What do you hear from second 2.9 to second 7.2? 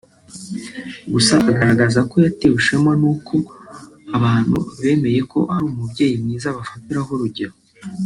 no kumva ko abantu bamenye ko ari umubyeyi mwiza bafatiraho